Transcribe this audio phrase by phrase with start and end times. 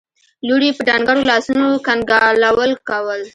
[0.47, 1.53] لور يې په ډنګرو لاسو
[1.87, 3.21] کنګالول کول.